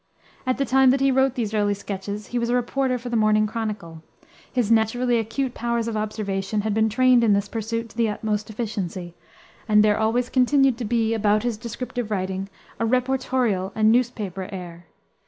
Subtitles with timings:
[0.47, 3.15] At the time that he wrote these early sketches he was a reporter for the
[3.15, 4.01] Morning Chronicle.
[4.51, 8.49] His naturally acute powers of observation had been trained in this pursuit to the utmost
[8.49, 9.13] efficiency,
[9.69, 14.87] and there always continued to be about his descriptive writing a reportorial and newspaper air.